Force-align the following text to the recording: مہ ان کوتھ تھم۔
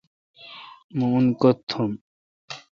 مہ 0.97 1.05
ان 1.15 1.25
کوتھ 1.39 1.61
تھم۔ 1.69 1.89